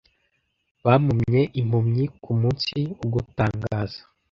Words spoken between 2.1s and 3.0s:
kumunsi